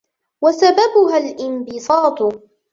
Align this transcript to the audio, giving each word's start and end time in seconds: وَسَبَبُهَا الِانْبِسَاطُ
وَسَبَبُهَا 0.43 1.17
الِانْبِسَاطُ 1.17 2.29